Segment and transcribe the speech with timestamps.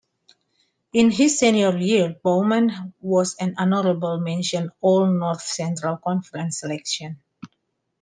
[0.93, 7.21] In his senior year, Bouman was an honorable mention All-North Central Conference selection.